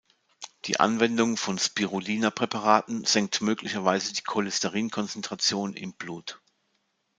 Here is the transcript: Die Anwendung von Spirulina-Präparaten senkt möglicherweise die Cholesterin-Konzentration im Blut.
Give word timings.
Die 0.65 0.79
Anwendung 0.79 1.37
von 1.37 1.59
Spirulina-Präparaten 1.59 3.05
senkt 3.05 3.41
möglicherweise 3.41 4.13
die 4.15 4.23
Cholesterin-Konzentration 4.23 5.75
im 5.75 5.93
Blut. 5.93 6.41